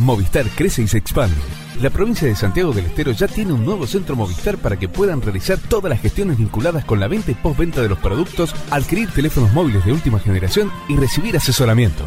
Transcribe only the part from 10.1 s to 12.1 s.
generación y recibir asesoramiento.